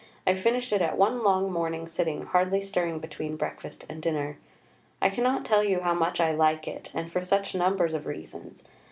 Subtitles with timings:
[0.25, 4.39] I finished it at one long morning sitting hardly stirring between breakfast and dinner.
[4.99, 8.63] I cannot tell you how much I like it, and for such numbers of reasons.